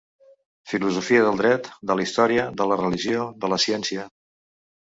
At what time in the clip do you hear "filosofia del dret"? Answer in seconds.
0.71-1.69